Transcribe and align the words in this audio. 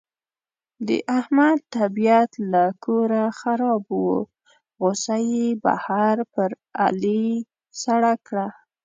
د 0.87 0.89
احمد 1.19 1.59
طبیعت 1.77 2.31
له 2.51 2.65
کوره 2.83 3.25
خراب 3.39 3.83
و، 4.03 4.05
غوسه 4.79 5.17
یې 5.33 5.47
بهر 5.63 6.15
په 6.33 6.43
علي 6.83 7.25
سړه 7.83 8.13
کړه. 8.27 8.47